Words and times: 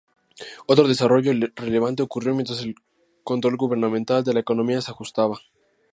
Otro 0.65 0.87
desarrollo 0.87 1.31
relevante 1.55 2.01
ocurrió 2.01 2.33
mientras 2.33 2.63
el 2.63 2.73
control 3.23 3.55
gubernamental 3.55 4.23
de 4.23 4.33
la 4.33 4.39
economía 4.39 4.81
se 4.81 4.89
ajustaba. 4.89 5.37